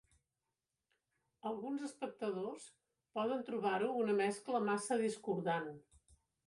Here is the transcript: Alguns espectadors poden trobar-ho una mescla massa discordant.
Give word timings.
Alguns 1.49 1.83
espectadors 1.89 2.65
poden 3.19 3.47
trobar-ho 3.51 3.93
una 4.07 4.19
mescla 4.25 4.65
massa 4.73 5.01
discordant. 5.07 5.71